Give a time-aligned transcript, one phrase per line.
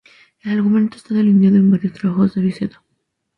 [0.41, 2.83] El argumento está delineado en varios trabajos de Avicena.